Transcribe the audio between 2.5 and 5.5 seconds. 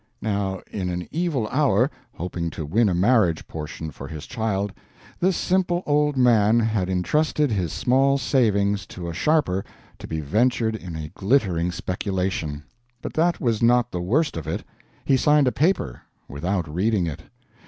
to win a marriage portion for his child, this